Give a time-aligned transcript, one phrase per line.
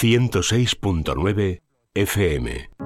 [0.00, 1.60] 106.9
[1.94, 2.85] FM.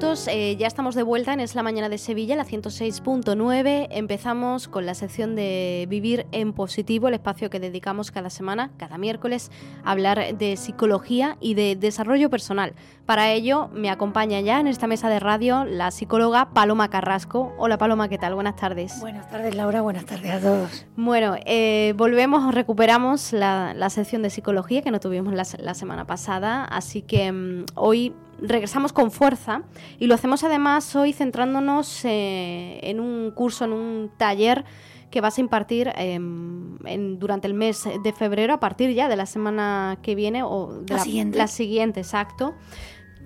[0.00, 3.88] Minutos, eh, ya estamos de vuelta en Es la Mañana de Sevilla, la 106.9.
[3.90, 8.96] Empezamos con la sección de Vivir en Positivo, el espacio que dedicamos cada semana, cada
[8.96, 9.50] miércoles,
[9.84, 12.72] a hablar de psicología y de desarrollo personal.
[13.04, 17.52] Para ello me acompaña ya en esta mesa de radio la psicóloga Paloma Carrasco.
[17.58, 18.34] Hola Paloma, ¿qué tal?
[18.34, 19.00] Buenas tardes.
[19.00, 20.86] Buenas tardes Laura, buenas tardes a todos.
[20.96, 27.02] Bueno, eh, volvemos, recuperamos la, sección de psicología que no tuvimos la, semana pasada, así
[27.02, 29.62] que mm, hoy regresamos con fuerza
[29.98, 34.64] y lo hacemos además hoy centrándonos eh, en un curso, en un taller
[35.10, 36.78] que vas a impartir em,
[37.18, 40.94] durante el mes de febrero, a partir ya de la semana que viene o de
[40.94, 41.38] la, siguiente.
[41.38, 42.54] La siguiente, exacto.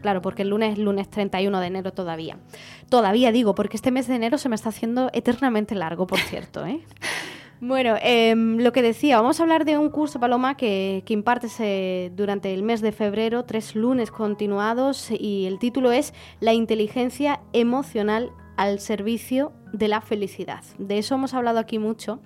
[0.01, 2.39] Claro, porque el lunes es lunes 31 de enero todavía.
[2.91, 6.67] Todavía digo, porque este mes de enero se me está haciendo eternamente largo, por cierto.
[6.67, 6.81] ¿eh?
[7.61, 11.59] Bueno, em, lo que decía, vamos a hablar de un curso, Paloma, que, que impartes
[12.15, 18.33] durante el mes de febrero, tres lunes continuados, y el título es La inteligencia emocional
[18.57, 20.63] al servicio de la felicidad.
[20.79, 22.21] De eso hemos hablado aquí mucho,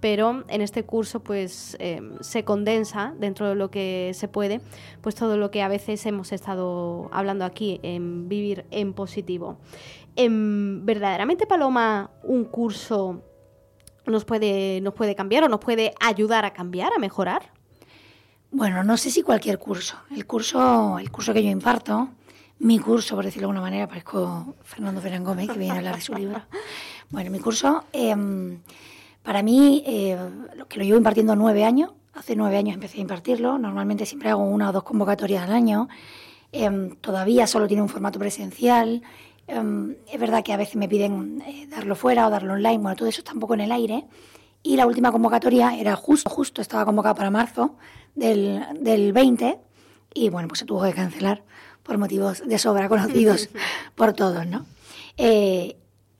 [0.00, 4.60] pero en este curso pues em, se condensa dentro de lo que se puede,
[5.00, 9.58] pues todo lo que a veces hemos estado hablando aquí en vivir en positivo.
[10.16, 13.22] Em, ¿Verdaderamente, Paloma, un curso
[14.06, 17.52] nos puede, nos puede cambiar o nos puede ayudar a cambiar, a mejorar?
[18.50, 19.96] Bueno, no sé si cualquier curso.
[20.10, 22.10] El curso, el curso que yo imparto,
[22.58, 25.96] mi curso, por decirlo de alguna manera, parezco Fernando Ferán Gómez, que viene a hablar
[25.96, 26.42] de su libro.
[27.10, 28.60] Bueno, mi curso, em,
[29.22, 30.16] para mí, eh,
[30.68, 34.44] que lo llevo impartiendo nueve años, hace nueve años empecé a impartirlo, normalmente siempre hago
[34.44, 35.88] una o dos convocatorias al año,
[36.52, 39.02] em, todavía solo tiene un formato presencial,
[39.46, 42.96] Em, es verdad que a veces me piden eh, darlo fuera o darlo online, bueno,
[42.96, 44.04] todo eso está un poco en el aire.
[44.62, 47.76] Y la última convocatoria era justo, justo, estaba convocada para marzo
[48.14, 49.58] del, del 20
[50.14, 51.42] y bueno, pues se tuvo que cancelar
[51.82, 53.48] por motivos de sobra conocidos
[53.94, 54.66] por todos, ¿no?
[55.16, 55.76] Eh,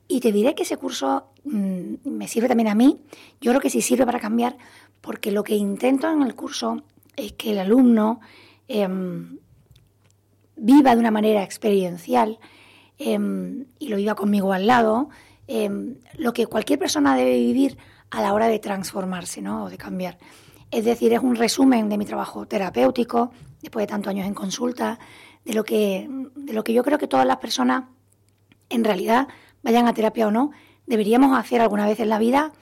[0.09, 3.01] y te diré que ese curso mm, me sirve también a mí.
[3.41, 4.57] Yo creo que sí sirve para cambiar
[5.01, 6.83] porque lo que intento en el curso
[7.17, 8.21] es que el alumno
[8.69, 9.39] em,
[10.57, 12.39] viva de una manera experiencial
[13.05, 15.09] Em, y lo iba conmigo al lado,
[15.49, 17.77] em, lo que cualquier persona debe vivir
[18.11, 19.65] a la hora de transformarse ¿no?
[19.65, 20.19] o de cambiar.
[20.71, 25.01] Es decir, es un resumen de mi trabajo terapéutico, después de tantos años en consulta,
[25.45, 27.85] de lo que, de lo que yo creo que todas las personas,
[28.69, 29.27] en realidad,
[29.65, 30.53] vayan a terapia o no,
[30.87, 32.53] deberíamos hacer alguna vez en la vida,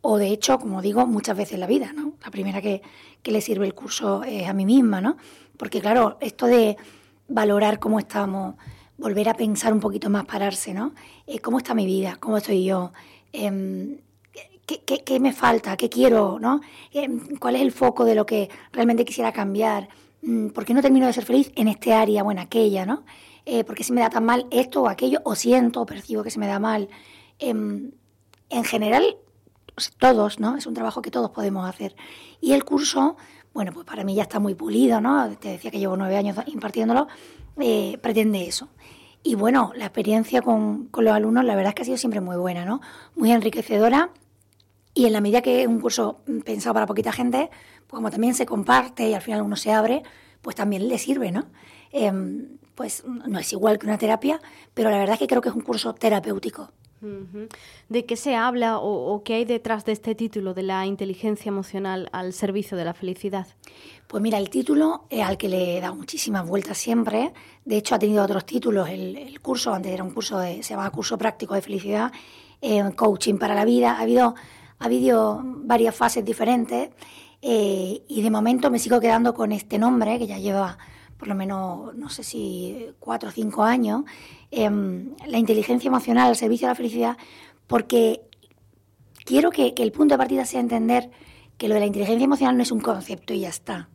[0.00, 1.92] o de hecho, como digo, muchas veces en la vida.
[1.92, 2.14] ¿no?
[2.24, 2.80] La primera que,
[3.22, 5.18] que le sirve el curso es a mí misma, ¿no?
[5.58, 6.78] Porque claro, esto de
[7.28, 8.54] valorar cómo estamos,
[9.00, 10.92] volver a pensar un poquito más, pararse, ¿no?
[11.26, 12.18] Eh, ¿Cómo está mi vida?
[12.20, 12.92] ¿Cómo estoy yo?
[13.32, 13.98] Em,
[14.66, 15.76] ¿qué, me falta?
[15.76, 16.38] ¿Qué quiero?
[16.38, 16.60] ¿no?
[16.92, 19.88] Em, ¿Cuál es el foco de lo que realmente quisiera cambiar?
[20.22, 22.84] Mm, ¿Por qué no termino de ser feliz en este área o en aquella?
[22.84, 23.04] ¿no?
[23.46, 25.20] Eh, ¿Por qué se me da tan mal esto o aquello?
[25.24, 26.88] ¿O siento o percibo que se me da mal?
[27.38, 27.92] Em,
[28.50, 29.16] en general,
[29.98, 30.56] todos, ¿no?
[30.56, 31.96] Es un trabajo que todos podemos hacer.
[32.40, 33.16] Y el curso,
[33.54, 35.30] bueno, pues para mí ya está muy pulido, ¿no?
[35.38, 37.08] Te decía que llevo nueve años impartiéndolo,
[37.62, 38.68] eh, pretende eso.
[39.22, 42.20] Y bueno, la experiencia con, con, los alumnos, la verdad es que ha sido siempre
[42.20, 42.80] muy buena, ¿no?
[43.16, 44.10] Muy enriquecedora.
[44.94, 47.50] Y en la medida que es un curso pensado para poquita gente,
[47.86, 50.02] pues como también se comparte y al final uno se abre,
[50.42, 51.46] pues también le sirve, ¿no?
[51.92, 54.40] Em, pues no es igual que una terapia,
[54.74, 56.72] pero la verdad es que creo que es un curso terapéutico.
[57.88, 62.08] ¿De qué se habla o, qué hay detrás de este título de la inteligencia emocional
[62.12, 63.46] al servicio de la felicidad?
[64.06, 67.32] Pues mira, el título es al que le he dado muchísimas vueltas siempre.
[67.64, 68.88] De hecho, ha tenido otros títulos.
[68.88, 72.12] El, curso, antes era un curso, de, se llamaba Curso Práctico de Felicidad,
[72.60, 73.92] eh, Coaching para la Vida.
[73.92, 74.34] Ha habido,
[74.78, 76.90] ha habido varias fases diferentes
[77.40, 80.76] eh, y de momento me sigo quedando con este nombre, que ya lleva
[81.20, 84.04] por lo menos, no sé si cuatro o cinco años,
[84.50, 87.18] em, la inteligencia emocional al servicio de la felicidad,
[87.66, 88.22] porque
[89.26, 91.10] quiero que, el punto de partida sea entender
[91.58, 93.90] que lo de la inteligencia emocional no es un concepto y ya está,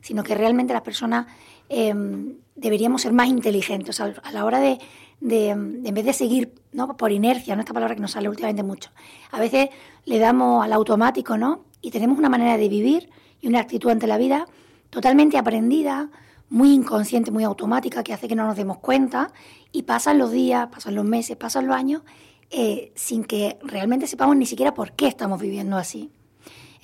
[0.00, 1.28] sino que realmente las personas
[1.68, 4.80] em, deberíamos ser más inteligentes a la hora de,
[5.20, 6.96] en vez de seguir ¿no?
[6.96, 7.60] por inercia, ¿no?
[7.60, 8.90] esta palabra que nos sale últimamente mucho,
[9.30, 9.68] a veces
[10.06, 11.66] le damos al automático ¿no?
[11.80, 13.10] y tenemos una manera de vivir
[13.40, 14.48] y una actitud ante la vida
[14.90, 16.10] totalmente aprendida,
[16.48, 19.32] muy inconsciente, muy automática, que hace que no nos demos cuenta
[19.72, 22.02] y pasan los días, pasan los meses, pasan los años,
[22.50, 26.12] eh, sin que realmente sepamos ni siquiera por qué estamos viviendo así.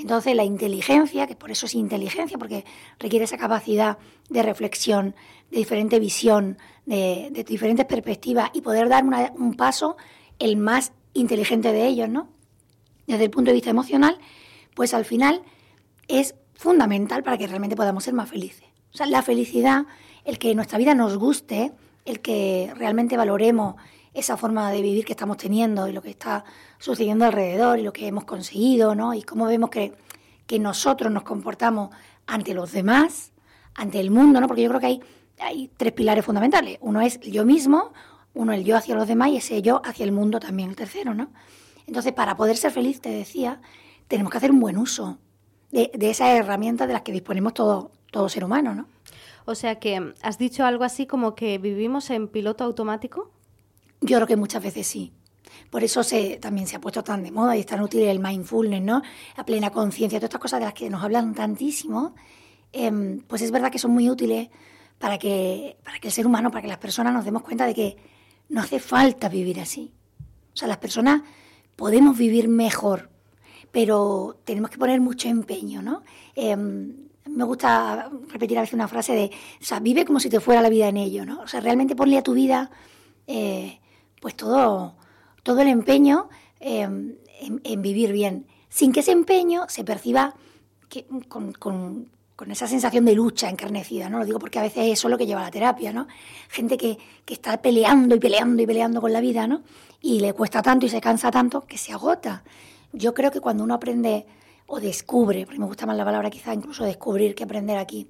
[0.00, 2.64] Entonces la inteligencia, que por eso es inteligencia, porque
[2.98, 3.98] requiere esa capacidad
[4.30, 5.14] de reflexión,
[5.50, 9.04] de diferente visión, de, diferentes perspectivas y poder dar
[9.34, 9.96] un paso
[10.38, 12.28] el más inteligente de ellos, ¿no?
[13.06, 14.18] Desde el punto de vista emocional,
[14.74, 15.42] pues al final
[16.08, 18.69] es fundamental para que realmente podamos ser más felices.
[18.92, 19.86] O sea, la felicidad,
[20.24, 21.72] el que nuestra vida nos guste,
[22.04, 23.76] el que realmente valoremos
[24.14, 26.44] esa forma de vivir que estamos teniendo y lo que está
[26.78, 29.14] sucediendo alrededor y lo que hemos conseguido, ¿no?
[29.14, 29.94] Y cómo vemos que,
[30.46, 31.90] que nosotros nos comportamos
[32.26, 33.32] ante los demás,
[33.74, 34.48] ante el mundo, ¿no?
[34.48, 35.02] Porque yo creo que hay,
[35.38, 36.78] hay tres pilares fundamentales.
[36.80, 37.92] Uno es el yo mismo,
[38.34, 41.14] uno el yo hacia los demás y ese yo hacia el mundo también, el tercero,
[41.14, 41.30] ¿no?
[41.86, 43.60] Entonces, para poder ser feliz, te decía,
[44.08, 45.18] tenemos que hacer un buen uso
[45.70, 48.86] de, de esas herramientas de las que disponemos todo, todo ser humano, ¿no?
[49.44, 53.30] O sea que has dicho algo así como que vivimos en piloto automático.
[54.00, 55.12] Yo creo que muchas veces sí.
[55.70, 58.18] Por eso se, también se ha puesto tan de moda y es tan útil el
[58.18, 59.02] mindfulness, ¿no?
[59.36, 62.14] La plena conciencia, todas estas cosas de las que nos hablan tantísimo,
[62.72, 64.48] em, pues es verdad que son muy útiles
[64.98, 67.74] para que, para que el ser humano, para que las personas nos demos cuenta de
[67.74, 67.96] que
[68.48, 69.92] no hace falta vivir así.
[70.52, 71.22] O sea, las personas
[71.76, 73.10] podemos vivir mejor,
[73.70, 76.02] pero tenemos que poner mucho empeño, ¿no?
[76.34, 79.30] Em, me gusta repetir a veces una frase de,
[79.60, 81.40] o sea, vive como si te fuera la vida en ello, ¿no?
[81.40, 82.70] O sea, realmente ponle a tu vida,
[83.26, 83.80] eh,
[84.20, 84.96] pues todo,
[85.42, 86.28] todo el empeño
[86.58, 90.34] em, en, vivir bien, sin que ese empeño se perciba
[90.88, 92.10] que, con, con,
[92.48, 94.18] esa sensación de lucha encarnecida, ¿no?
[94.18, 96.08] Lo digo porque a veces eso es lo que lleva la terapia, ¿no?
[96.48, 99.62] Gente que, que está peleando y peleando y peleando con la vida, ¿no?
[100.00, 102.42] Y le cuesta tanto y se cansa tanto que se agota.
[102.94, 104.26] Yo creo que cuando uno aprende
[104.72, 108.06] o descubre, porque me gusta más la palabra quizá incluso descubrir que aprender aquí,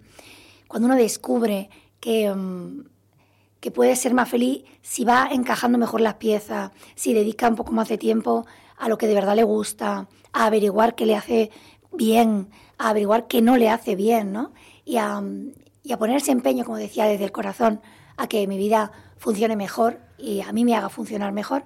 [0.68, 1.70] cuando uno descubre
[2.00, 2.84] que, mm,
[3.60, 7.72] que puede ser más feliz si va encajando mejor las piezas, si dedica un poco
[7.72, 8.44] más de tiempo
[8.76, 11.50] a lo que de verdad le gusta, a averiguar qué le hace
[11.92, 14.52] bien, a averiguar qué no le hace bien, ¿no?
[14.84, 15.22] Y a,
[15.82, 17.80] y a ponerse empeño, como decía, desde el corazón,
[18.18, 21.64] a que mi vida funcione mejor y a mí me haga funcionar mejor,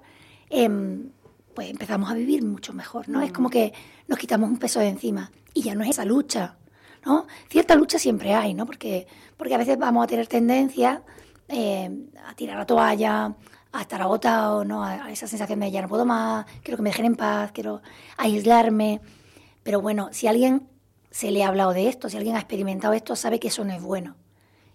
[0.51, 1.11] em,
[1.55, 3.23] pues empezamos a vivir mucho mejor, ¿no?
[3.23, 3.73] Es como que
[4.09, 6.57] nos quitamos un peso de encima y ya no es esa lucha,
[7.07, 7.27] ¿no?
[7.49, 8.67] Cierta lucha siempre hay, ¿no?
[8.67, 9.07] Porque,
[9.37, 11.03] porque a veces vamos a tener tendencia
[11.49, 11.91] eh,
[12.27, 13.35] a tirar la toalla,
[13.73, 14.85] a estar agotado, ¿no?
[14.85, 17.83] A, esa sensación de ya no puedo más, quiero que me dejen en paz, quiero
[18.17, 19.01] aislarme.
[19.63, 20.69] Pero bueno, si alguien
[21.11, 23.73] se le ha hablado de esto, si alguien ha experimentado esto, sabe que eso no
[23.73, 24.17] es bueno.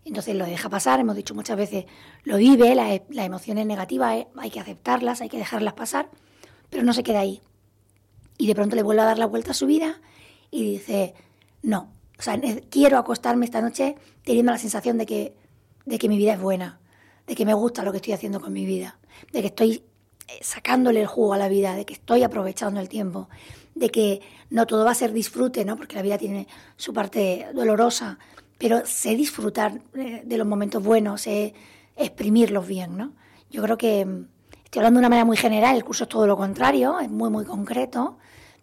[0.06, 1.86] Entonces lo deja pasar, hemos dicho muchas veces,
[2.24, 6.10] lo vive, las, las emociones negativas eh, hay que aceptarlas, hay que dejarlas pasar
[6.70, 7.42] pero no se queda ahí.
[8.38, 10.00] Y de pronto le vuelve a dar la vuelta a su vida
[10.52, 11.14] y dice,
[11.62, 12.40] no, o sea,
[12.70, 15.36] quiero acostarme esta noche teniendo la sensación de que,
[15.86, 16.80] de que mi vida es buena,
[17.28, 19.00] de que me gusta lo que estoy haciendo con mi vida,
[19.32, 19.84] de que estoy
[20.28, 23.30] eh, sacándole el jugo a la vida, de que estoy aprovechando el tiempo,
[23.76, 25.78] de que no todo va a ser disfrute, ¿no?
[25.78, 28.20] Porque la vida tiene su parte dolorosa,
[28.58, 31.54] pero sé disfrutar eh, de los momentos buenos, sé
[31.96, 33.14] exprimirlos bien, ¿no?
[33.50, 34.26] Yo creo que
[34.70, 37.32] Estoy hablando de una manera muy general, el curso es todo lo contrario, es muy,
[37.32, 38.20] muy concreto,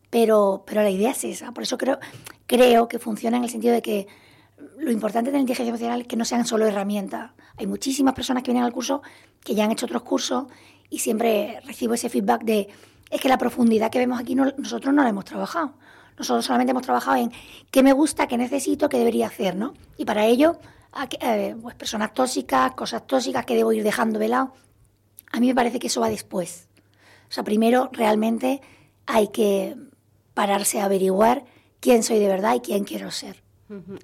[0.08, 1.50] pero, pero la idea es esa.
[1.50, 1.98] Por eso creo,
[2.46, 4.06] creo que funciona en el sentido de que
[4.78, 7.32] lo importante de la inteligencia emocional es que no sean solo herramientas.
[7.56, 9.02] Hay muchísimas personas que vienen al curso
[9.42, 10.44] que ya han hecho otros cursos
[10.90, 12.68] y siempre recibo ese feedback de
[13.10, 15.72] es que la profundidad que vemos aquí nosotros no la hemos trabajado.
[16.16, 17.32] Nosotros solamente hemos trabajado en
[17.72, 19.74] qué me gusta, qué necesito, qué debería hacer, ¿no?
[19.96, 20.60] Y para ello,
[21.20, 24.52] eh, pues personas tóxicas, cosas tóxicas que debo ir dejando de lado.
[25.32, 26.68] A mí me parece que eso va después.
[27.28, 28.60] O sea, primero realmente
[29.06, 29.76] hay que
[30.34, 31.44] pararse a averiguar
[31.80, 33.42] quién soy de verdad y quién quiero ser.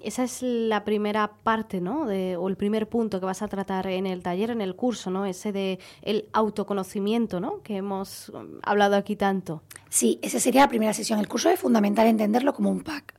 [0.01, 2.01] Esa es la primera parte, ¿no?
[2.01, 5.25] o el primer punto que vas a tratar en el taller, en el curso, ¿no?
[5.25, 7.61] Ese de el autoconocimiento, ¿no?
[7.61, 9.63] Que hemos um, hablado aquí tanto.
[9.87, 11.17] Sí, esa sería la primera sesión.
[11.19, 13.13] El curso es fundamental entenderlo como un pack.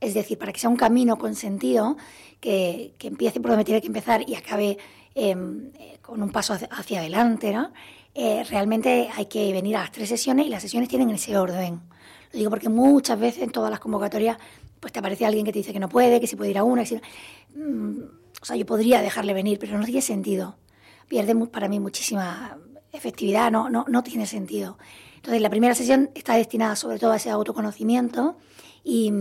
[0.00, 1.96] Es decir, para que sea un camino con sentido,
[2.38, 4.78] que, que empiece por donde tiene que empezar y acabe
[5.20, 7.72] eh, con un paso hacia, adelante, ¿no?
[8.14, 11.80] Eh, realmente hay que venir a las tres sesiones y las sesiones tienen ese orden.
[12.32, 14.38] Lo digo porque muchas veces en todas las convocatorias
[14.78, 16.62] pues te aparece alguien que te dice que no puede, que si puede ir a
[16.62, 16.84] una.
[16.84, 17.00] Que
[17.56, 17.98] mm,
[18.40, 20.56] o sea, yo podría dejarle venir, pero no tiene sentido.
[21.08, 22.56] Pierde para mí muchísima
[22.92, 24.78] efectividad, no, no, no tiene sentido.
[25.16, 28.36] Entonces, la primera sesión está destinada sobre todo a ese autoconocimiento
[28.84, 29.12] y,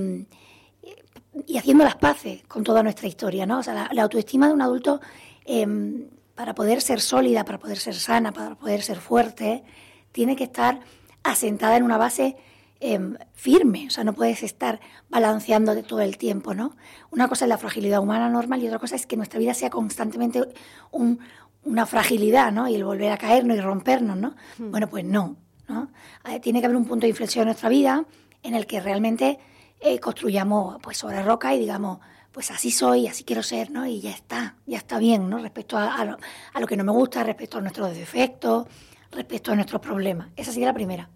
[1.47, 3.59] y haciendo las paces con toda nuestra historia, ¿no?
[3.59, 5.01] O sea, la autoestima de un adulto
[5.49, 9.63] Em, para poder ser sólida, para poder ser sana, para poder ser fuerte,
[10.11, 10.81] tiene que estar
[11.23, 12.35] asentada en una base
[12.79, 16.75] em, firme, o sea, no puedes estar balanceando de todo el tiempo, ¿no?
[17.11, 19.69] Una cosa es la fragilidad humana normal y otra cosa es que nuestra vida sea
[19.69, 20.43] constantemente
[20.91, 22.67] una fragilidad, ¿no?
[22.67, 24.35] Y el volver a caernos y rompernos, ¿no?
[24.59, 24.69] Hmm.
[24.69, 25.37] Bueno, pues no,
[25.69, 25.89] ¿no?
[26.29, 28.05] Eh, tiene que haber un punto de inflexión en nuestra vida
[28.43, 29.39] en el que realmente
[29.79, 31.99] eh, construyamos pues sobre roca y digamos,
[32.37, 33.87] pues así soy, así quiero ser, ¿no?
[33.87, 35.39] Y ya está, ya está bien, ¿no?
[35.39, 38.67] Respecto a, lo, que no me gusta, respecto a nuestros defectos,
[39.09, 40.27] respecto a nuestros problemas.
[40.35, 41.09] Esa sería la primera.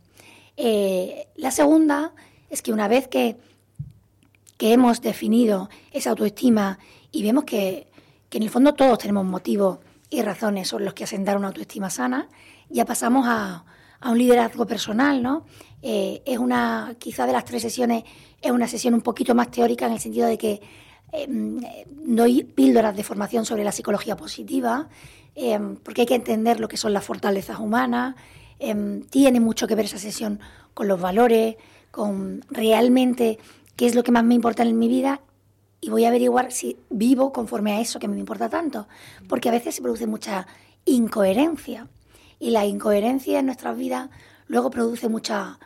[0.58, 2.16] Eh, la segunda
[2.50, 3.38] es que una vez que,
[4.58, 6.80] que hemos definido esa autoestima
[7.12, 7.92] y vemos que,
[8.28, 9.78] que en el fondo todos tenemos motivos
[10.10, 12.30] y razones sobre los que asentar una autoestima sana,
[12.68, 13.64] ya pasamos a,
[14.00, 15.46] a un liderazgo personal, ¿no?
[15.84, 18.06] Eh, es una, quizá de las tres sesiones,
[18.42, 20.62] es una sesión un poquito más teórica en el sentido de que
[21.12, 24.90] eh, doy píldoras de formación sobre la psicología positiva,
[25.36, 28.16] eh, porque hay que entender lo que son las fortalezas humanas.
[29.10, 30.40] tiene mucho que ver esa sesión
[30.74, 31.56] con los valores,
[31.90, 33.40] con realmente
[33.76, 35.22] qué es lo que más me importa en mi vida
[35.82, 38.88] y voy a averiguar si vivo conforme a eso que me importa tanto,
[39.28, 40.46] porque a veces se produce mucha
[40.86, 41.88] incoherencia
[42.40, 44.10] y la incoherencia en nuestras vidas
[44.48, 45.60] luego produce mucha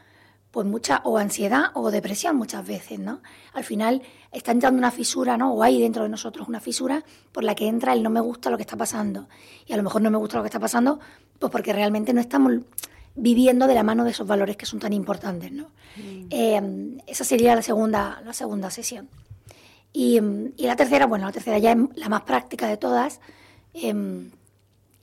[0.56, 3.20] pues mucha o ansiedad o depresión muchas veces, ¿no?
[3.52, 5.54] Al final está entrando una fisura, ¿no?
[5.54, 8.50] O hay dentro de nosotros una fisura por la que entra el no me gusta
[8.50, 9.28] lo que está pasando.
[9.66, 11.02] Y a lo mejor no me gusta lo que está pasando,
[11.40, 12.54] pues porque realmente no estamos
[13.16, 15.72] viviendo de la mano de esos valores que son tan importantes, ¿no?
[15.98, 16.28] Mm.
[16.30, 19.10] Eh, esa sería la segunda, la segunda sesión.
[19.92, 20.22] Y,
[20.56, 23.20] la tercera, bueno, la tercera ya es la más práctica de todas.
[23.74, 24.32] Em,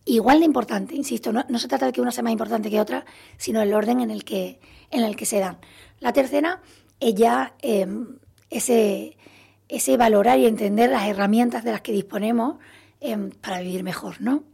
[0.04, 3.04] igual de importante, insisto, no, se trata de que una sea más importante que otra,
[3.36, 5.58] sino el orden en el que, en el que se dan.
[6.00, 6.60] La tercera
[7.00, 8.18] es ya em,
[8.50, 9.16] ese,
[9.68, 12.56] ese valorar y entender las herramientas de las que disponemos
[13.00, 14.44] em, para vivir mejor, ¿no?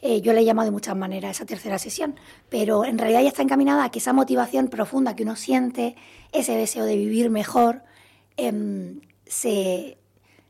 [0.00, 2.14] Eh, yo le he llamado de muchas maneras esa tercera sesión,
[2.48, 5.96] pero en realidad ya está encaminada a que esa motivación profunda que uno siente,
[6.30, 7.82] ese deseo de vivir mejor,
[8.36, 9.98] em, se,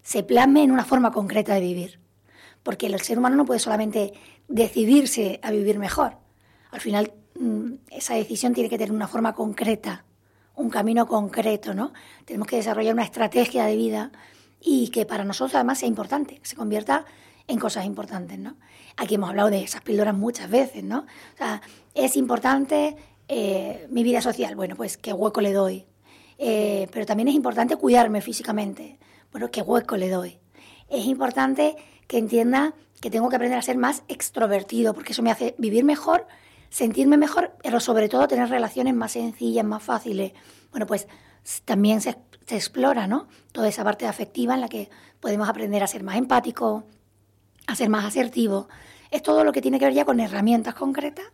[0.03, 1.99] se plasme en una forma concreta de vivir.
[2.63, 4.13] Porque el ser humano no puede solamente
[4.49, 6.17] decidirse a vivir mejor.
[6.71, 10.05] Al final, mm, esa decisión tiene que tener una forma concreta,
[10.57, 11.93] un camino concreto, ¿no?
[12.25, 14.11] Tenemos que desarrollar una estrategia de vida
[14.61, 17.05] y que para nosotros además sea importante, que se convierta
[17.47, 18.57] en cosas importantes, ¿no?
[18.97, 21.01] Aquí hemos hablado de esas píldoras muchas veces, ¿no?
[21.01, 21.63] O sea,
[21.95, 22.97] es importante
[23.29, 25.87] eh, mi vida social, bueno, pues qué hueco le doy.
[26.39, 28.99] Eh, pero también es importante cuidarme físicamente,
[29.31, 30.39] bueno, qué hueco le doy.
[30.89, 31.77] Es importante
[32.07, 35.85] que entienda que tengo que aprender a ser más extrovertido, porque eso me hace vivir
[35.85, 36.27] mejor,
[36.71, 40.33] sentirme mejor, pero sobre todo tener relaciones más sencillas, más fáciles.
[40.71, 41.07] Bueno, pues
[41.65, 42.17] también se,
[42.51, 43.29] explora, ¿no?
[43.53, 44.89] Toda esa parte afectiva en la que
[45.21, 46.85] podemos aprender a ser más empático,
[47.67, 48.69] a ser más asertivo.
[49.11, 51.27] Es todo lo que tiene que ver ya con herramientas concretas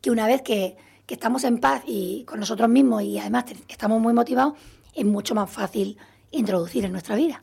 [0.00, 4.00] que una vez que, que estamos en paz y con nosotros mismos y además estamos
[4.00, 4.54] muy motivados,
[4.94, 5.98] es mucho más fácil
[6.30, 7.42] introducir en nuestra vida.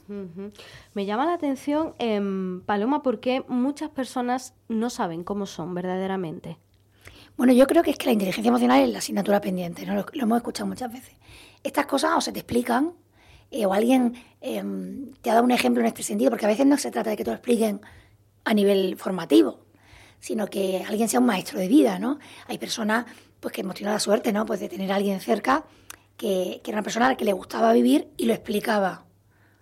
[0.93, 2.21] Me llama la atención, eh,
[2.65, 6.57] Paloma, porque muchas personas no saben cómo son verdaderamente.
[7.37, 9.95] Bueno, yo creo que es que la inteligencia emocional es la asignatura pendiente, ¿no?
[9.95, 11.15] lo, hemos escuchado muchas veces.
[11.63, 12.93] Estas cosas o se te explican,
[13.51, 16.65] eh, o alguien em, te ha dado un ejemplo en este sentido, porque a veces
[16.65, 17.81] no se trata de que te lo expliquen
[18.45, 19.65] a nivel formativo,
[20.19, 22.19] sino que alguien sea un maestro de vida, ¿no?
[22.47, 23.05] Hay personas
[23.39, 24.45] pues que hemos tenido la suerte, ¿no?
[24.45, 25.65] Pues de tener a alguien cerca
[26.17, 29.05] que, era una persona a la que le gustaba vivir y lo explicaba,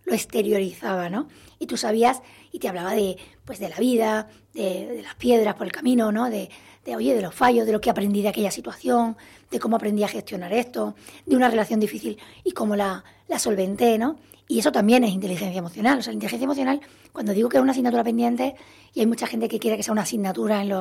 [0.05, 1.27] lo exteriorizaba, ¿no?
[1.59, 5.65] Y tú sabías y te hablaba de, pues, de la vida, de, las piedras por
[5.65, 6.29] el camino, ¿no?
[6.29, 6.49] De,
[6.85, 9.15] de, oye, de los fallos, de lo que aprendí de aquella situación,
[9.49, 10.95] de cómo aprendí a gestionar esto,
[11.25, 13.03] de una relación difícil y cómo la,
[13.37, 14.17] solventé, ¿no?
[14.47, 15.99] Y eso también es inteligencia emocional.
[15.99, 16.81] O sea, la inteligencia emocional,
[17.11, 18.55] cuando digo que es una asignatura pendiente,
[18.93, 20.71] y hay mucha gente que quiere que sea una asignatura en,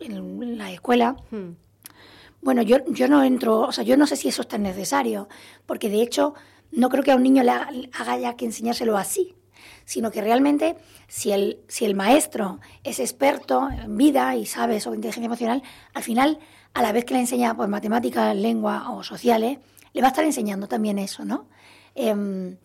[0.00, 1.50] en, la escuela, hmm.
[2.40, 5.28] Bueno, yo, yo no entro, o sea, yo no sé si eso es tan necesario,
[5.66, 6.34] porque de hecho
[6.70, 9.34] no creo que a un niño le haga ya que enseñárselo así,
[9.84, 10.76] sino que realmente
[11.08, 15.62] si el, si el maestro es experto en vida y sabe sobre inteligencia emocional,
[15.94, 16.38] al final,
[16.74, 19.58] a la vez que le enseña pues, matemáticas, lengua o sociales,
[19.92, 21.48] le va a estar enseñando también eso, ¿no?
[21.94, 22.58] Em,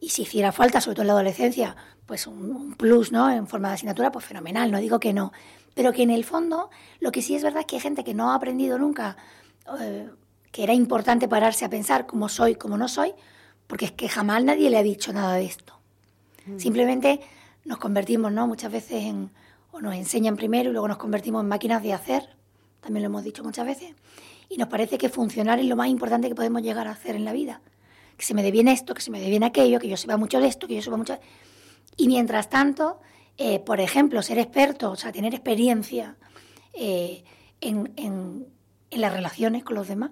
[0.00, 1.76] y si hiciera falta, sobre todo en la adolescencia,
[2.06, 3.30] pues un, un, plus, ¿no?
[3.30, 5.32] En forma de asignatura, pues fenomenal, no digo que no
[5.78, 8.12] pero que en el fondo lo que sí es verdad es que hay gente que
[8.12, 9.16] no ha aprendido nunca
[9.78, 10.10] eh,
[10.50, 13.12] que era importante pararse a pensar cómo soy, cómo no soy,
[13.68, 15.78] porque es que jamás nadie le ha dicho nada de esto.
[16.46, 16.58] Mm.
[16.58, 17.20] Simplemente
[17.64, 18.48] nos convertimos, ¿no?
[18.48, 19.30] Muchas veces en,
[19.70, 22.28] o nos enseñan primero y luego nos convertimos en máquinas de hacer,
[22.80, 23.94] también lo hemos dicho muchas veces,
[24.48, 27.24] y nos parece que funcionar es lo más importante que podemos llegar a hacer en
[27.24, 27.60] la vida.
[28.16, 30.16] Que se me dé bien esto, que se me dé bien aquello, que yo sepa
[30.16, 31.20] mucho de esto, que yo sepa mucho...
[31.96, 32.98] Y mientras tanto,
[33.38, 36.16] eh, por ejemplo, ser experto, o sea, tener experiencia
[36.72, 37.24] eh,
[37.60, 38.46] en, en,
[38.90, 40.10] las relaciones con los demás,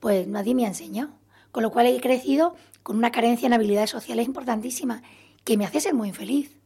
[0.00, 1.10] pues nadie me ha enseñado.
[1.52, 5.02] Con lo cual he crecido con una carencia en habilidades sociales importantísimas
[5.44, 6.56] que me hace ser muy infeliz,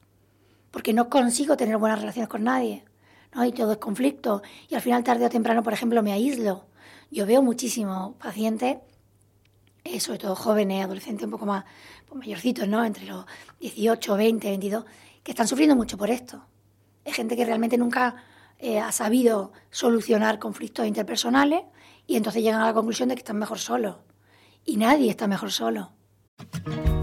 [0.70, 2.84] porque no consigo tener buenas relaciones con nadie,
[3.34, 3.44] ¿no?
[3.44, 6.66] Y todo es conflicto, y al final tarde o temprano, por ejemplo, me aíslo.
[7.10, 8.78] Yo veo muchísimos pacientes
[9.84, 11.64] eh, sobre todo jóvenes, adolescentes un poco más
[12.08, 12.82] pues, mayorcitos, ¿no?
[12.84, 13.26] Entre los
[13.60, 14.84] 18, 20, 22,
[15.24, 16.46] que están sufriendo mucho por esto.
[17.04, 18.14] Es gente que realmente nunca
[18.58, 21.62] eh, ha sabido solucionar conflictos interpersonales
[22.06, 23.96] y entonces llegan a la conclusión de que están mejor solos.
[24.64, 25.92] Y nadie está mejor solo.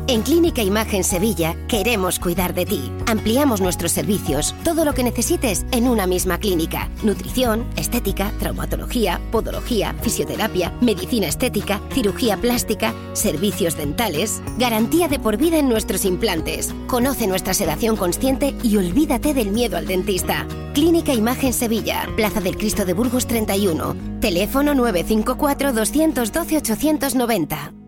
[0.08, 2.92] En Clínica Imagen Sevilla queremos cuidar de ti.
[3.08, 6.90] Ampliamos nuestros servicios, todo lo que necesites en una misma clínica.
[7.02, 15.60] Nutrición, estética, traumatología, podología, fisioterapia, medicina estética, cirugía plástica, servicios dentales, garantía de por vida
[15.60, 16.74] en nuestros implantes.
[16.88, 20.46] Conoce nuestra sedación consciente y olvídate del miedo al dentista.
[20.74, 27.81] Clínica Imagen Sevilla, Plaza del Cristo de Burgos 31, teléfono 954 212 890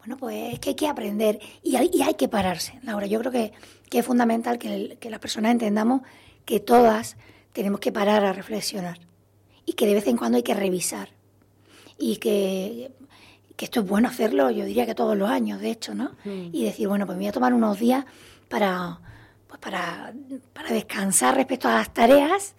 [0.00, 2.78] bueno, pues es que hay que aprender y hay, hay que pararse.
[2.82, 3.52] Laura, yo creo que,
[3.90, 6.02] es fundamental que, las personas entendamos
[6.44, 7.16] que todas
[7.52, 8.98] tenemos que parar a reflexionar
[9.66, 11.10] y que de vez en cuando hay que revisar
[11.98, 12.92] y que,
[13.58, 16.12] esto es bueno hacerlo, yo diría que todos los años, de hecho, ¿no?
[16.24, 16.48] Mm.
[16.50, 18.06] Y decir, bueno, pues me voy a tomar unos días
[18.48, 18.98] para,
[19.46, 20.14] pues para,
[20.54, 22.54] para descansar respecto a las tareas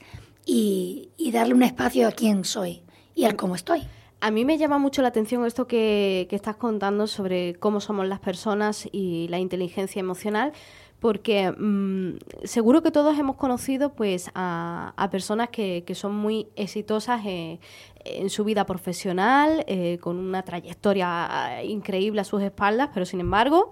[0.46, 2.84] y, y darle un espacio a quién soy
[3.16, 3.82] y al cómo estoy.
[4.24, 8.20] A mí me llama mucho la atención esto que, estás contando sobre cómo somos las
[8.20, 10.54] personas y la inteligencia emocional,
[11.00, 17.60] porque mm, seguro que todos hemos conocido pues a, personas que, son muy exitosas eh,
[18.06, 23.72] en su vida profesional, eh, con una trayectoria increíble a sus espaldas, pero sin embargo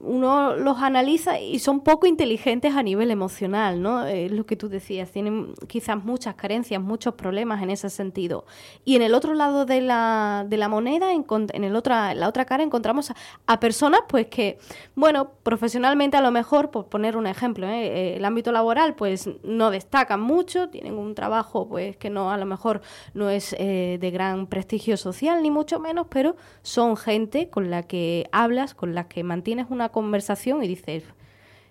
[0.00, 4.06] uno los analiza y son poco inteligentes a nivel emocional, ¿no?
[4.06, 8.44] Es lo que tú decías, tienen quizás muchas carencias, muchos problemas en ese sentido.
[8.84, 12.28] Y en el otro lado de la, de la moneda, en, en el otra, la
[12.28, 13.12] otra cara, encontramos
[13.46, 14.58] a, personas pues que,
[14.94, 17.86] bueno, profesionalmente a lo mejor, por poner un ejemplo, ¿eh?
[17.86, 22.36] Eh, el ámbito laboral pues no destacan mucho, tienen un trabajo pues que no a
[22.36, 22.80] lo mejor
[23.14, 27.82] no es eh, de gran prestigio social ni mucho menos, pero son gente con la
[27.82, 31.04] que hablas, con la que mantienes una conversación y dices,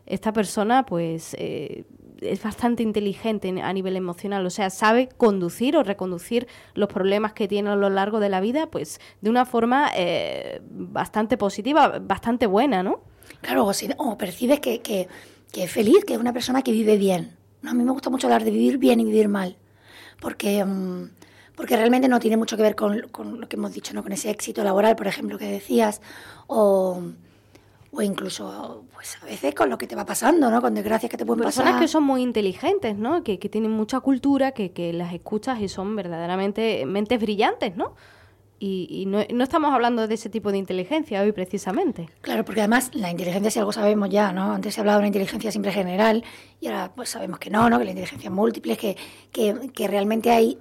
[0.06, 1.86] esta persona pues eh,
[2.22, 7.48] es bastante inteligente a nivel emocional, o sea, sabe conducir o reconducir los problemas que
[7.48, 12.48] tiene a lo largo de la vida pues de una forma eh, bastante positiva, bastante
[12.48, 13.02] buena, ¿no?
[13.42, 13.68] Claro,
[13.98, 15.08] o, percibes que, que,
[15.54, 17.36] es feliz, que es una persona que vive bien.
[17.62, 17.72] ¿no?
[17.72, 19.58] A mí me gusta mucho hablar de vivir bien y vivir mal,
[20.20, 20.64] porque...
[20.64, 21.10] Mm,
[21.56, 24.04] porque realmente no tiene mucho que ver con, con, lo que hemos dicho, ¿no?
[24.04, 26.02] con ese éxito laboral, por ejemplo, que decías,
[26.48, 27.02] o,
[27.92, 30.62] o incluso pues a veces con lo que te va pasando, ¿no?
[30.62, 31.64] Con desgracias que te pueden pasar.
[31.64, 33.24] Personas que son muy inteligentes, ¿no?
[33.24, 37.96] Que, tienen mucha cultura, que, que, las escuchas y son verdaderamente mentes brillantes, ¿no?
[38.58, 42.10] Y, no, no, estamos hablando de ese tipo de inteligencia hoy precisamente.
[42.22, 44.54] Claro, porque además la inteligencia si algo sabemos ya, ¿no?
[44.54, 46.24] Antes se hablaba de una inteligencia siempre general
[46.62, 47.78] y ahora pues sabemos que no, ¿no?
[47.78, 48.98] Que la inteligencia es múltiple, que,
[49.32, 50.58] que, que realmente hay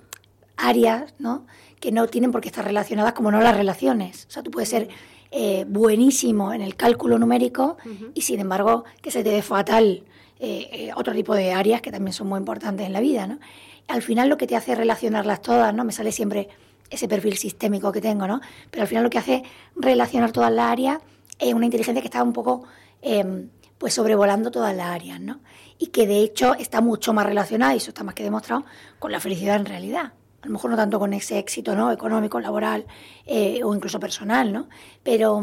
[0.56, 1.46] áreas, ¿no?
[1.80, 4.26] Que no tienen por qué estar relacionadas como no las relaciones.
[4.28, 4.88] O sea, tú puedes ser
[5.36, 7.76] eh, buenísimo en el cálculo numérico
[8.14, 10.04] y sin embargo que se te dé fatal
[10.38, 13.40] eh, eh, otro tipo de áreas que también son muy importantes en la vida, ¿no?
[13.88, 15.82] Al final lo que te hace relacionarlas todas, ¿no?
[15.82, 16.50] Me sale siempre
[16.88, 18.40] ese perfil sistémico que tengo, ¿no?
[18.70, 19.42] Pero al final lo que hace
[19.74, 20.98] relacionar todas las áreas
[21.40, 22.62] es una inteligencia que está un poco
[23.02, 25.40] em, pues sobrevolando todas las áreas, ¿no?
[25.80, 28.64] Y que de hecho está mucho más relacionada, y eso está más que demostrado,
[29.00, 30.12] con la felicidad en realidad
[30.44, 31.90] a lo mejor no tanto con ese éxito ¿no?
[31.90, 32.84] económico, laboral
[33.24, 34.68] eh, o incluso personal, ¿no?
[35.02, 35.42] Pero,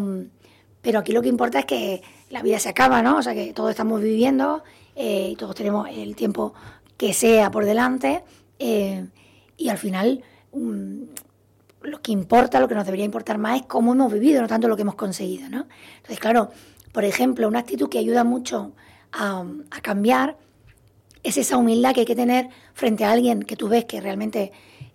[0.80, 3.18] pero aquí lo que importa es que la vida se acaba, ¿no?
[3.18, 4.64] O sea, que todos estamos viviendo
[4.96, 6.54] eh, y todos tenemos el tiempo
[6.98, 8.24] que sea por delante
[8.60, 9.08] eh,
[9.58, 11.02] y al final mm,
[11.82, 14.68] lo que importa, lo que nos debería importar más es cómo hemos vivido, no tanto
[14.68, 15.66] lo que hemos conseguido, ¿no?
[15.96, 16.52] Entonces, claro,
[16.92, 18.74] por ejemplo, una actitud que ayuda mucho
[19.12, 20.38] a, a cambiar
[21.24, 24.52] es esa humildad que hay que tener frente a alguien que tú ves que realmente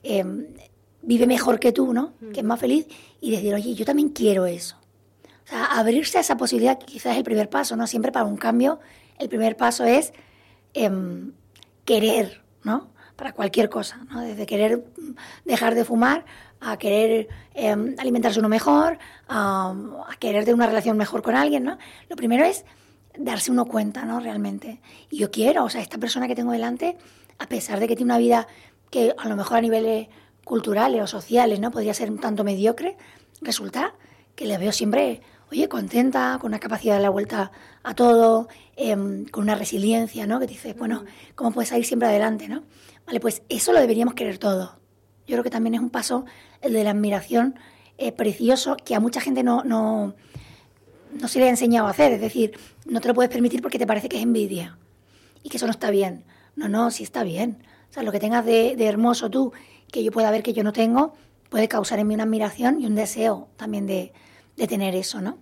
[0.09, 0.47] Em,
[1.03, 2.13] vive mejor que tú, ¿no?
[2.33, 2.87] Que es más feliz,
[3.21, 4.77] y decir, oye, yo también quiero eso.
[5.45, 7.89] O sea, abrirse a esa posibilidad quizás es el primer paso, ¿no?
[7.89, 8.79] Siempre para un cambio,
[9.19, 10.13] el primer paso es
[10.75, 11.33] em,
[11.85, 12.89] querer, ¿no?
[13.17, 14.21] Para cualquier cosa, ¿no?
[14.21, 14.85] Desde querer
[15.45, 16.25] dejar de fumar
[16.61, 19.75] a querer em, alimentarse uno mejor, a,
[20.09, 21.79] a, querer tener una relación mejor con alguien, ¿no?
[22.09, 22.65] Lo primero es
[23.19, 24.21] darse uno cuenta, ¿no?
[24.21, 24.81] Realmente.
[25.11, 26.97] Y yo quiero, o sea, esta persona que tengo delante,
[27.39, 28.47] a pesar de que tiene una vida
[28.91, 30.09] que a lo mejor a niveles
[30.45, 32.97] culturales o sociales no podría ser un tanto mediocre,
[33.41, 33.95] resulta
[34.35, 37.51] que le veo siempre, oye, contenta, con una capacidad de la vuelta
[37.83, 40.39] a todo, em, con una resiliencia, ¿no?
[40.39, 42.63] Que dices, bueno, ¿cómo puedes salir siempre adelante, no?
[43.07, 44.79] Vale, pues eso lo deberíamos querer todo.
[45.27, 46.25] Yo creo que también es un paso,
[46.61, 47.59] el de la admiración
[47.99, 50.15] eh, precioso, que a mucha gente no, no,
[51.13, 52.13] no se le ha enseñado a hacer.
[52.13, 54.79] Es decir, no te lo puedes permitir porque te parece que es envidia
[55.43, 56.25] y que eso no está bien.
[56.55, 57.63] No, no, sí está bien.
[57.91, 59.53] O sea, lo que tengas de, hermoso tú,
[59.91, 61.15] que yo pueda ver que yo no tengo,
[61.49, 64.13] puede causar en mí una admiración y un deseo también de,
[64.69, 65.39] tener eso, ¿no?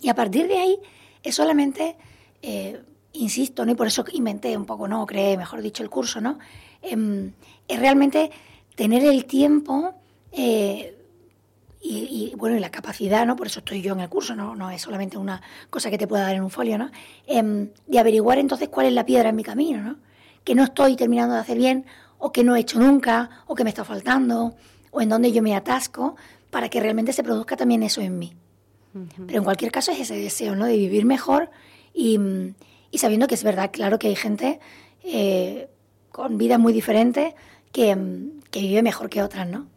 [0.00, 0.78] Y a partir de ahí
[1.22, 1.96] es solamente,
[2.42, 3.72] eh, insisto, ¿no?
[3.72, 5.06] y por eso inventé un poco, ¿no?
[5.06, 6.38] creé, mejor dicho, el curso, ¿no?
[6.82, 7.32] Em,
[7.68, 8.30] es realmente
[8.74, 9.94] tener el tiempo
[10.32, 10.96] eh,
[11.82, 13.36] y, bueno, y la capacidad, ¿no?
[13.36, 14.54] Por eso estoy yo en el curso, ¿no?
[14.54, 15.40] No es solamente una
[15.70, 16.90] cosa que te pueda dar en un folio, ¿no?
[17.26, 19.96] Em, de averiguar entonces cuál es la piedra en mi camino, ¿no?
[20.50, 21.86] Que no estoy terminando de hacer bien,
[22.18, 24.56] o que no he hecho nunca, o que me está faltando,
[24.90, 26.16] o en donde yo me atasco,
[26.50, 28.34] para que realmente se produzca también eso en mí.
[29.28, 30.66] Pero en cualquier caso es ese deseo, ¿no?
[30.66, 31.52] De vivir mejor
[31.94, 32.18] y,
[32.94, 34.58] sabiendo que es verdad, claro que hay gente
[35.04, 35.68] eh,
[36.10, 37.34] con vidas muy diferentes
[37.70, 37.96] que,
[38.50, 39.68] que vive mejor que otras, ¿no?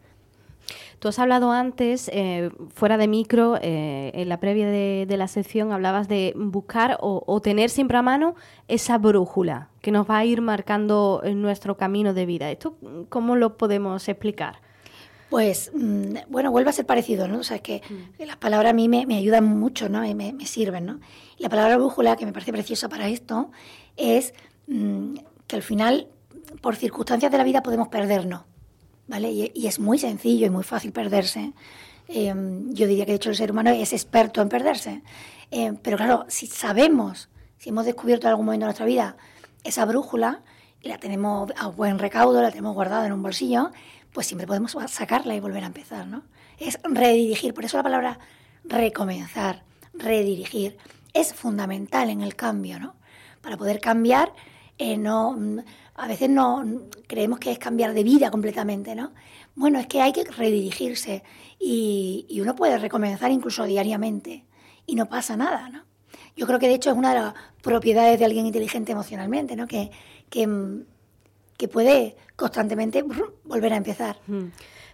[1.03, 5.73] Tú has hablado antes, eh, fuera de micro, eh, en la previa de, la sección,
[5.73, 8.35] hablabas de buscar o, tener siempre a mano
[8.69, 12.49] esa brújula que nos va a ir marcando nuestro camino de vida.
[12.49, 12.77] ¿Esto
[13.09, 14.61] cómo lo podemos explicar?
[15.29, 17.39] Pues, mm, bueno, vuelve a ser parecido, ¿no?
[17.39, 18.23] O sea, es que mm.
[18.23, 19.99] las palabras a mí me, ayudan mucho, ¿no?
[19.99, 21.01] Me, me, sirven, ¿no?
[21.37, 23.51] Y la palabra brújula, que me parece preciosa para esto,
[23.97, 24.33] es
[24.67, 25.15] mm,
[25.47, 26.07] que al final,
[26.61, 28.43] por circunstancias de la vida, podemos perdernos.
[29.07, 29.31] ¿Vale?
[29.31, 31.53] Y, es muy sencillo y muy fácil perderse.
[32.07, 35.01] Em, yo diría que de hecho el ser humano es experto en perderse.
[35.51, 39.17] Em, pero claro, si sabemos, si hemos descubierto en algún momento de nuestra vida
[39.63, 40.41] esa brújula
[40.81, 43.71] y la tenemos a buen recaudo, la tenemos guardada en un bolsillo,
[44.11, 46.23] pues siempre podemos sacarla y volver a empezar, ¿no?
[46.59, 48.19] Es redirigir, por eso la palabra
[48.63, 49.63] recomenzar,
[49.93, 50.77] redirigir,
[51.13, 52.95] es fundamental en el cambio, ¿no?
[53.41, 54.33] Para poder cambiar,
[54.77, 55.37] eh, no
[55.95, 56.63] a veces no
[57.07, 59.11] creemos que es cambiar de vida completamente, ¿no?
[59.55, 61.23] Bueno, es que hay que redirigirse
[61.59, 64.45] y, uno puede recomenzar incluso diariamente
[64.85, 65.83] y no pasa nada, ¿no?
[66.35, 69.67] Yo creo que de hecho es una de las propiedades de alguien inteligente emocionalmente, ¿no?
[69.67, 69.91] Que,
[70.29, 70.47] que,
[71.71, 73.05] puede constantemente
[73.45, 74.17] volver a empezar.
[74.27, 74.47] Hmm.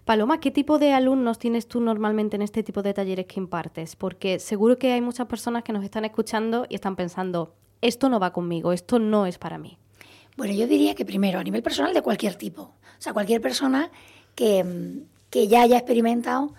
[0.05, 3.95] Paloma, ¿qué tipo de alumnos tienes tú normalmente en este tipo de talleres que impartes?
[3.95, 8.19] Porque seguro que hay muchas personas que nos están escuchando y están pensando, esto no
[8.19, 9.77] va conmigo, esto no es para mí.
[10.37, 12.61] Bueno, yo diría que primero, a nivel personal, de cualquier tipo.
[12.61, 13.91] O sea, cualquier persona
[14.35, 14.65] que,
[15.31, 16.53] ya haya experimentado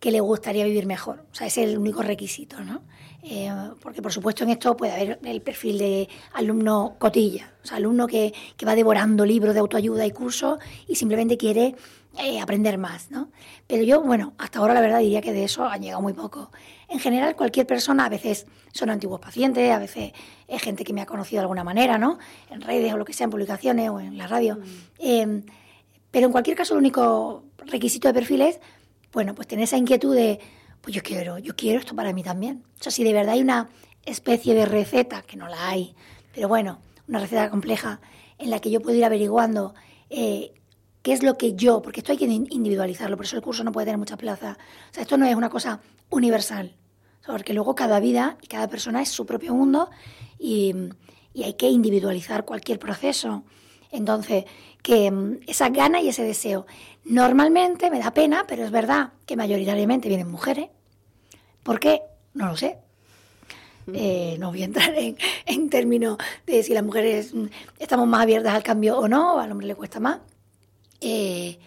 [0.00, 1.24] que le gustaría vivir mejor.
[1.32, 2.82] O sea, ese es el único requisito, ¿no?
[3.22, 3.50] Eh,
[3.80, 8.06] porque, por supuesto, en esto puede haber el perfil de alumno cotilla, o sea, alumno
[8.06, 11.74] que, que va devorando libros de autoayuda y cursos y simplemente quiere
[12.20, 13.30] eh, aprender más, ¿no?
[13.66, 16.50] Pero yo, bueno, hasta ahora la verdad diría que de eso han llegado muy poco.
[16.88, 20.12] En general, cualquier persona, a veces son antiguos pacientes, a veces
[20.48, 22.18] es gente que me ha conocido de alguna manera, ¿no?
[22.50, 24.56] En redes o lo que sea, en publicaciones o en la radio.
[24.56, 24.62] Mm.
[24.98, 25.42] Em,
[26.10, 28.58] pero en cualquier caso, el único requisito de perfil es,
[29.12, 30.40] bueno, pues tener esa inquietud de,
[30.88, 32.64] pues yo quiero, yo quiero esto para mí también.
[32.80, 33.68] O sea, si de verdad hay una
[34.06, 35.94] especie de receta, que no la hay,
[36.34, 38.00] pero bueno, una receta compleja
[38.38, 39.74] en la que yo puedo ir averiguando
[40.08, 40.54] eh,
[41.02, 43.70] qué es lo que yo, porque esto hay que individualizarlo, por eso el curso no
[43.70, 44.56] puede tener mucha plaza.
[44.90, 46.74] O sea, esto no es una cosa universal,
[47.26, 49.90] porque luego cada vida y cada persona es su propio mundo
[50.38, 50.74] y,
[51.44, 53.44] hay que individualizar cualquier proceso.
[53.90, 54.46] Entonces,
[54.82, 56.66] que mm, esa gana y ese deseo.
[57.04, 60.70] Normalmente me da pena, pero es verdad que mayoritariamente vienen mujeres.
[61.68, 62.00] ¿Por qué?
[62.32, 62.78] No lo sé.
[63.92, 67.34] Eh, no voy a entrar en, en, términos de si las mujeres
[67.78, 70.20] estamos más abiertas al cambio o no, al hombre le cuesta más.
[71.02, 71.58] Eh,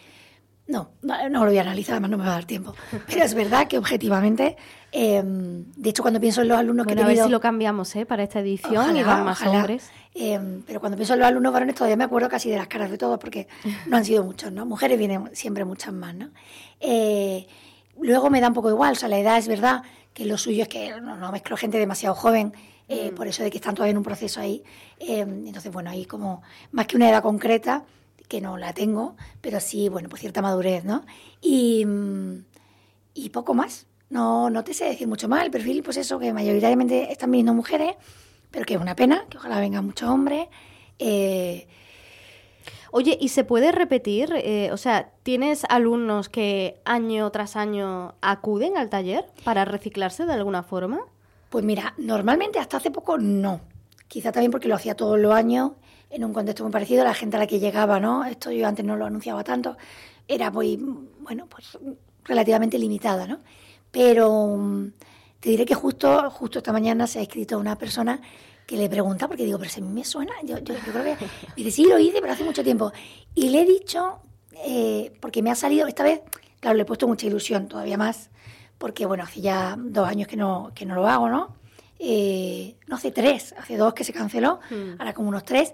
[0.66, 2.74] no, no, lo voy a analizar, además no me va a dar tiempo.
[3.06, 4.58] Pero es verdad que objetivamente,
[4.92, 7.40] em, de hecho, cuando pienso en los alumnos que he tenido, A ver si lo
[7.40, 8.08] cambiamos ¿eh?
[8.08, 9.92] para esta edición y van más hombres.
[10.16, 12.90] Em, pero cuando pienso en los alumnos varones, todavía me acuerdo casi de las caras
[12.90, 13.48] de todos, porque
[13.86, 14.66] no han sido muchos, ¿no?
[14.66, 16.32] Mujeres vienen siempre muchas más, ¿no?
[17.96, 20.38] Eh, luego me da un poco igual, o sea, la edad es verdad que lo
[20.38, 22.54] suyo es que no, no mezclo gente demasiado joven,
[22.88, 23.16] eh, mm.
[23.16, 24.64] por eso de que están todavía en un proceso ahí.
[25.00, 27.86] Em, entonces, bueno, ahí como más que una edad concreta,
[28.28, 31.04] que no la tengo, pero sí, bueno, pues cierta madurez, ¿no?
[31.42, 31.86] Y,
[33.14, 33.88] y poco más.
[34.10, 35.44] No, no te sé decir mucho más.
[35.44, 37.96] El perfil, pues eso, que mayoritariamente están viniendo mujeres,
[38.50, 40.48] pero que es una pena, que ojalá vengan muchos hombres.
[41.00, 41.68] Eh,
[42.92, 44.34] Oye, ¿y se puede repetir?
[44.36, 50.34] Eh, o sea, ¿tienes alumnos que año tras año acuden al taller para reciclarse de
[50.34, 51.00] alguna forma?
[51.50, 53.62] Pues mira, normalmente hasta hace poco no.
[54.10, 55.72] Quizá también porque lo hacía todos los años
[56.10, 58.26] en un contexto muy parecido, la gente a la que llegaba, ¿no?
[58.26, 59.78] Esto yo antes no lo anunciaba tanto,
[60.28, 60.78] era muy,
[61.22, 61.78] bueno, pues
[62.26, 63.40] relativamente limitada, ¿no?
[63.92, 64.88] Pero mm,
[65.42, 68.22] te diré que justo, justo esta mañana se ha escrito una persona
[68.66, 71.18] que le pregunta, porque digo, pero si a mí me suena, yo, yo, creo que...
[71.58, 72.92] dice, sí, lo hice, pero hace mucho tiempo.
[73.34, 74.20] Y le he dicho,
[74.66, 76.22] eh, porque me ha salido, esta vez,
[76.60, 78.30] claro, le he puesto mucha ilusión, todavía más,
[78.78, 81.56] porque, bueno, hace ya dos años que no, que no lo hago, ¿no?
[81.98, 85.00] Eh, no hace tres, hace dos que se canceló, hmm.
[85.00, 85.74] ahora como unos tres,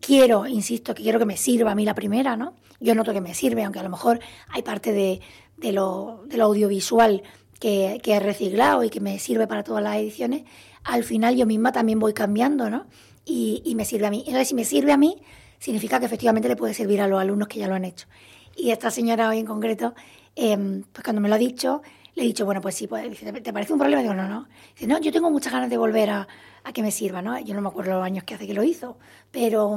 [0.00, 2.54] quiero, insisto, que quiero que me sirva a mí la primera, ¿no?
[2.78, 5.20] Yo noto que me sirve, aunque a lo mejor hay parte de,
[5.56, 7.22] de, lo, de lo audiovisual
[7.64, 10.42] que, he reciclado y que me sirve para todas las ediciones,
[10.82, 12.86] al final yo misma también voy cambiando, ¿no?
[13.24, 14.18] Y, me sirve a mí.
[14.26, 15.16] Entonces, si me sirve a mí,
[15.58, 18.06] significa que efectivamente le puede servir a los alumnos que ya lo han hecho.
[18.54, 19.94] Y esta señora hoy en concreto,
[20.36, 21.80] em, pues cuando me lo ha dicho,
[22.14, 24.02] le he dicho, bueno, pues sí, pues, ¿te parece un problema?
[24.02, 24.46] Digo, no, no.
[24.74, 26.28] Dice, no, yo tengo muchas ganas de volver a,
[26.64, 27.38] a que me sirva, ¿no?
[27.40, 28.98] Yo no me acuerdo los años que hace que lo hizo,
[29.30, 29.74] pero,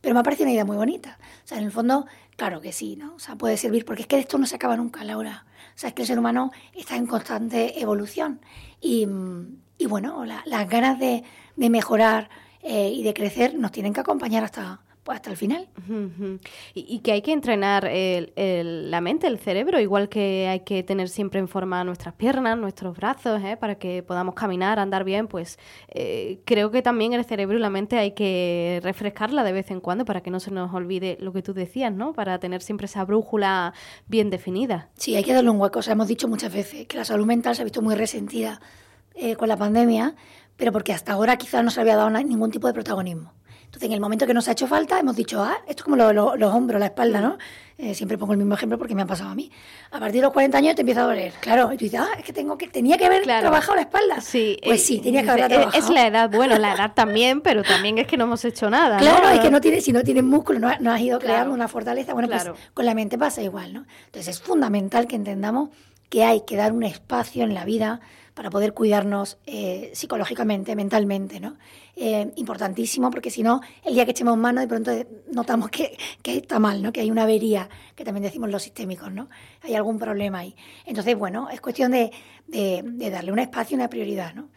[0.00, 1.18] pero me ha parecido una idea muy bonita.
[1.44, 3.14] O sea, en el fondo, claro que sí, ¿no?
[3.16, 5.46] O sea, puede servir, porque es que esto no se acaba nunca, Laura.
[5.74, 8.40] O sea, es que el ser humano está en constante evolución.
[8.80, 9.06] Y,
[9.78, 11.24] y bueno, las ganas de,
[11.56, 12.30] de mejorar
[12.62, 15.68] eh, y de crecer nos tienen que acompañar hasta, pues hasta el final.
[16.74, 17.90] y, que hay que entrenar
[18.36, 22.96] la mente, el cerebro, igual que hay que tener siempre en forma nuestras piernas, nuestros
[22.96, 23.56] brazos, ¿eh?
[23.56, 27.70] para que podamos caminar, andar bien, pues eh, creo que también el cerebro y la
[27.70, 31.32] mente hay que refrescarla de vez en cuando para que no se nos olvide lo
[31.32, 32.12] que tú decías, ¿no?
[32.12, 33.74] Para tener siempre esa brújula
[34.06, 34.90] bien definida.
[34.96, 35.80] Sí, hay que darle un hueco.
[35.80, 38.60] O sea, hemos dicho muchas veces que la salud mental se ha visto muy resentida
[39.14, 40.14] eh, con la pandemia,
[40.56, 43.32] pero porque hasta ahora quizás no se había dado ningún tipo de protagonismo.
[43.82, 46.54] En el momento que nos ha hecho falta, hemos dicho, ah, esto es como los
[46.54, 47.36] hombros, la espalda, ¿no?
[47.78, 49.50] Eh, siempre pongo el mismo ejemplo porque me ha pasado a mí.
[49.90, 51.32] A partir de los 40 años te empieza a doler.
[51.40, 54.20] Claro, y tú dices, ah, es que, tengo que tenía que haber trabajado la espalda.
[54.20, 55.76] Sí, pues sí, tenía que haber trabajado.
[55.76, 58.98] Es la edad, bueno, la edad también, pero también es que no hemos hecho nada.
[58.98, 62.12] Claro, es que no tienes, si no tienes músculo, no, has ido creando una fortaleza.
[62.12, 63.84] Bueno, pues con la mente pasa igual, ¿no?
[64.06, 65.70] Entonces es fundamental que entendamos
[66.12, 68.02] que hay que dar un espacio en la vida
[68.34, 71.56] para poder cuidarnos eh, psicológicamente, mentalmente, ¿no?
[71.96, 74.90] Eh, importantísimo, porque si no, el día que echemos mano, de pronto
[75.32, 76.92] notamos que, que, está mal, ¿no?
[76.92, 79.30] Que hay una avería, que también decimos los sistémicos, ¿no?
[79.62, 80.54] Hay algún problema ahí.
[80.84, 82.10] Entonces, bueno, es cuestión de,
[82.46, 84.50] de, darle un espacio y una prioridad, ¿no?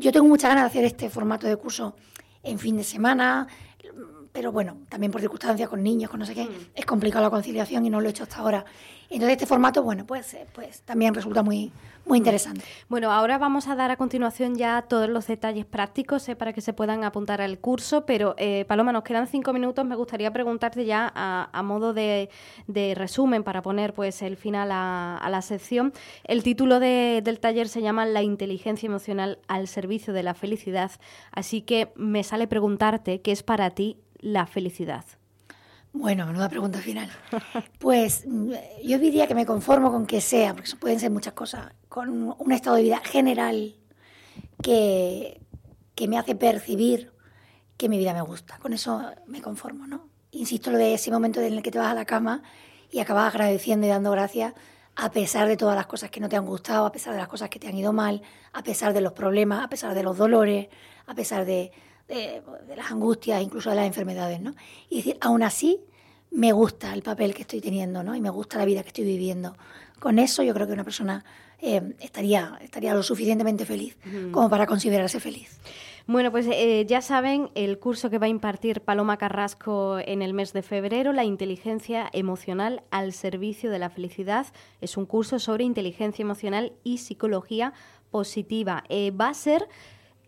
[0.00, 1.94] yo tengo muchas ganas de hacer este formato de curso
[2.42, 3.46] en fin de semana,
[4.32, 6.70] pero bueno, también por circunstancias con niños, con no sé qué, mm.
[6.74, 8.64] es complicado la conciliación y no lo he hecho hasta ahora.
[9.10, 11.72] Entonces este formato, bueno, pues, eh, pues también resulta muy,
[12.04, 12.62] muy interesante.
[12.90, 16.60] Bueno, ahora vamos a dar a continuación ya todos los detalles prácticos eh, para que
[16.60, 19.86] se puedan apuntar al curso, pero eh, Paloma, nos quedan cinco minutos.
[19.86, 22.28] Me gustaría preguntarte ya a, modo de,
[22.94, 25.94] resumen para poner pues el final a, la sección.
[26.24, 30.90] El título del taller se llama La inteligencia emocional al servicio de la felicidad,
[31.32, 35.04] así que me sale preguntarte qué es para ti la felicidad.
[35.92, 37.10] Bueno, menuda pregunta final.
[37.78, 38.24] Pues
[38.84, 42.52] yo diría que me conformo con que sea, porque pueden ser muchas cosas, con un
[42.52, 43.74] estado de vida general
[44.62, 45.40] que,
[45.94, 47.12] que me hace percibir
[47.76, 48.58] que mi vida me gusta.
[48.58, 50.08] Con eso me conformo, ¿no?
[50.32, 52.42] Insisto lo de ese momento en el que te vas a la cama
[52.90, 54.54] y acabas agradeciendo y dando gracias
[55.00, 57.28] a pesar de todas las cosas que no te han gustado, a pesar de las
[57.28, 58.20] cosas que te han ido mal,
[58.52, 60.68] a pesar de los problemas, a pesar de los dolores,
[61.06, 61.70] a pesar de,
[62.08, 62.42] de,
[62.76, 64.54] las angustias, incluso de las enfermedades, ¿no?
[64.88, 65.80] Y decir, aún así,
[66.30, 68.14] me gusta el papel que estoy teniendo, ¿no?
[68.14, 69.56] Y me gusta la vida que estoy viviendo.
[69.98, 71.24] Con eso yo creo que una persona
[71.60, 73.96] eh, estaría, estaría lo suficientemente feliz
[74.30, 75.58] como para considerarse feliz.
[76.06, 80.32] Bueno, pues eh, ya saben el curso que va a impartir Paloma Carrasco en el
[80.32, 84.46] mes de febrero, la inteligencia emocional al servicio de la felicidad.
[84.80, 87.74] Es un curso sobre inteligencia emocional y psicología
[88.10, 88.84] positiva.
[88.88, 89.68] Eh, va a ser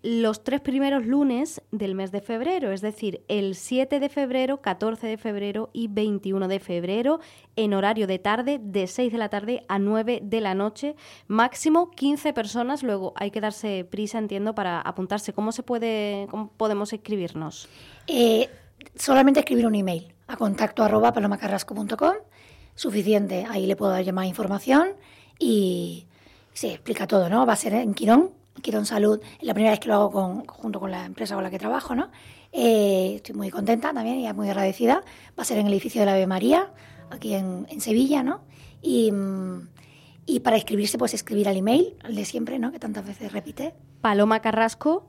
[0.03, 5.07] los tres primeros lunes del mes de febrero, es decir, el 7 de febrero, 14
[5.07, 7.21] de febrero y 21 de febrero,
[7.57, 10.97] en horario de tarde, de 6 de la tarde a 9 de la noche,
[11.29, 15.35] máximo 15 personas, luego hay que darse prisa, entiendo, para apuntarse.
[15.35, 17.69] ¿Cómo se puede, cómo podemos escribirnos?
[18.07, 18.49] Eh,
[18.95, 22.15] solamente escribir un email a contacto arroba palomacarrasco.com,
[22.75, 24.89] suficiente, ahí le puedo dar más información
[25.39, 26.07] y
[26.55, 27.45] se explica todo, ¿no?
[27.45, 30.47] Va a ser en Quirón, Quirón Salud, es la primera vez que lo hago con,
[30.47, 32.11] junto con la empresa con la que trabajo, ¿no?
[32.53, 35.03] Eh, estoy muy contenta también y muy agradecida.
[35.39, 36.73] Va a ser en el edificio de la Ave María,
[37.11, 38.41] aquí en, Sevilla, ¿no?
[38.83, 39.13] Y,
[40.27, 42.73] y, para inscribirse, pues escribir al email, el de siempre, ¿no?
[42.73, 43.75] Que tantas veces repite.
[44.01, 45.07] Paloma Carrasco,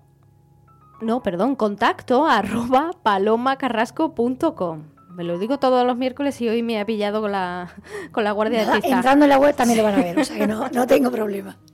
[1.01, 4.83] no, perdón, contacto arroba palomacarrasco.com.
[5.09, 7.73] Me lo digo todos los miércoles y hoy me ha pillado con la,
[8.11, 8.95] con la guardia de pista.
[8.95, 11.11] Entrando en la web también lo van a ver, o sea que no, no tengo
[11.11, 11.57] problema.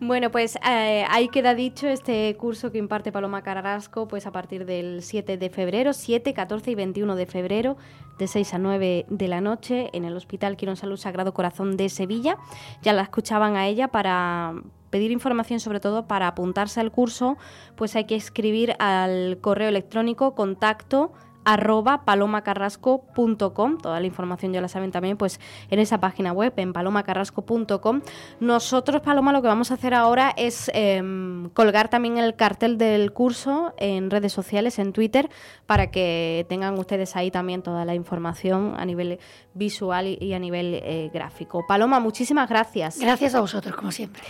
[0.00, 4.64] Bueno, pues eh, ahí queda dicho este curso que imparte Paloma Carrasco pues a partir
[4.64, 7.76] del 7 de febrero, 7, 14 y 21 de febrero,
[8.18, 11.88] de 6 a 9 de la noche, en el Hospital Quirón Salud Sagrado Corazón de
[11.88, 12.36] Sevilla.
[12.82, 14.54] Ya la escuchaban a ella para
[14.90, 17.38] pedir información sobre todo para apuntarse al curso,
[17.76, 21.12] pues hay que escribir al correo electrónico contacto
[21.44, 23.78] arroba palomacarrasco.com.
[23.78, 28.02] Toda la información ya la saben también pues en esa página web, en palomacarrasco.com.
[28.40, 33.12] Nosotros, Paloma, lo que vamos a hacer ahora es em, colgar también el cartel del
[33.12, 35.30] curso en redes sociales, en Twitter,
[35.66, 39.18] para que tengan ustedes ahí también toda la información a nivel
[39.54, 41.64] visual y, a nivel eh, gráfico.
[41.66, 42.98] Paloma, muchísimas gracias.
[42.98, 44.22] Gracias a vosotros, como siempre.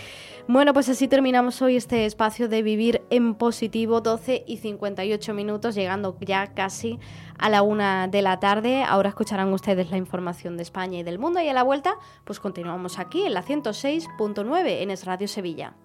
[0.47, 5.75] Bueno, pues así terminamos hoy este espacio de vivir en positivo, 12 y 58 minutos,
[5.75, 6.99] llegando ya casi
[7.37, 8.83] a la una de la tarde.
[8.83, 11.93] Ahora escucharán ustedes la información de España y del mundo y a la vuelta,
[12.25, 15.75] pues continuamos aquí en la 106.9 en Es Radio Sevilla.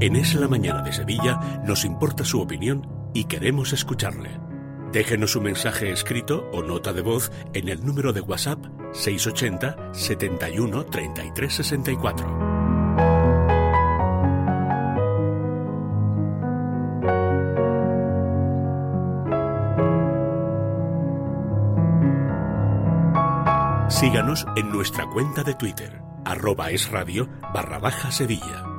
[0.00, 4.40] En Es la Mañana de Sevilla nos importa su opinión y queremos escucharle.
[4.92, 10.84] Déjenos un mensaje escrito o nota de voz en el número de WhatsApp 680 71
[10.86, 12.52] 33 64.
[23.88, 28.71] Síganos en nuestra cuenta de Twitter, arroba es barra baja Sevilla.